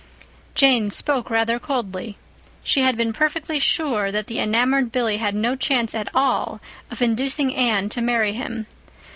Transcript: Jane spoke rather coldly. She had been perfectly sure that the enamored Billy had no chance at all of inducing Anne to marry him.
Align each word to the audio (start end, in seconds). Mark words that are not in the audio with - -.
Jane 0.55 0.89
spoke 0.89 1.29
rather 1.29 1.59
coldly. 1.59 2.17
She 2.63 2.81
had 2.81 2.97
been 2.97 3.13
perfectly 3.13 3.59
sure 3.59 4.11
that 4.11 4.25
the 4.25 4.39
enamored 4.39 4.91
Billy 4.91 5.17
had 5.17 5.35
no 5.35 5.55
chance 5.55 5.93
at 5.93 6.09
all 6.15 6.59
of 6.89 7.03
inducing 7.03 7.55
Anne 7.55 7.87
to 7.89 8.01
marry 8.01 8.33
him. 8.33 8.65